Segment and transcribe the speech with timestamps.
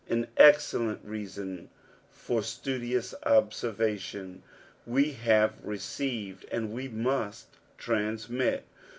[0.09, 1.69] An excellent reason
[2.09, 4.41] for studious obserradon.
[4.87, 7.45] We have received and we must
[7.77, 8.65] transmit.